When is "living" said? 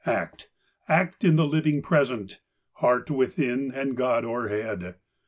1.45-1.83